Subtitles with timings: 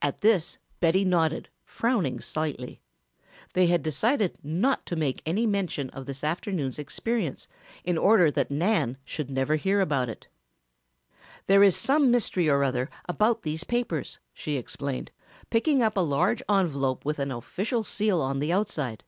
[0.00, 2.80] At this Betty nodded, frowning slightly.
[3.54, 7.48] They had decided not to make any mention of the afternoon's experience
[7.82, 10.28] in order that Nan should never hear about it.
[11.48, 15.10] "There is some mystery or other about these papers," she explained,
[15.50, 19.02] picking up a large envelope with an official seal on the outside.